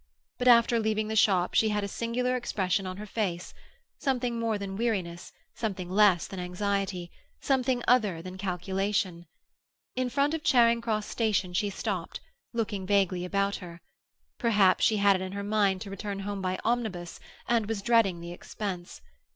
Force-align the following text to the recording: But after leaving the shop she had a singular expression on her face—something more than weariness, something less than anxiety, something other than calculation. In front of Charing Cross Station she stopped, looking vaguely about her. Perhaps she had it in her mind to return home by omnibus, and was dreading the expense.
But 0.39 0.47
after 0.47 0.79
leaving 0.79 1.09
the 1.09 1.15
shop 1.15 1.53
she 1.53 1.69
had 1.69 1.83
a 1.83 1.87
singular 1.87 2.35
expression 2.35 2.87
on 2.87 2.97
her 2.97 3.05
face—something 3.05 4.39
more 4.39 4.57
than 4.57 4.75
weariness, 4.75 5.31
something 5.53 5.91
less 5.91 6.25
than 6.25 6.39
anxiety, 6.39 7.11
something 7.39 7.83
other 7.87 8.19
than 8.23 8.39
calculation. 8.39 9.27
In 9.95 10.09
front 10.09 10.33
of 10.33 10.41
Charing 10.41 10.81
Cross 10.81 11.05
Station 11.05 11.53
she 11.53 11.69
stopped, 11.69 12.19
looking 12.51 12.87
vaguely 12.87 13.23
about 13.25 13.57
her. 13.57 13.79
Perhaps 14.39 14.83
she 14.83 14.97
had 14.97 15.15
it 15.17 15.21
in 15.21 15.33
her 15.33 15.43
mind 15.43 15.81
to 15.81 15.91
return 15.91 16.21
home 16.21 16.41
by 16.41 16.57
omnibus, 16.63 17.19
and 17.47 17.67
was 17.67 17.83
dreading 17.83 18.21
the 18.21 18.31
expense. 18.33 19.01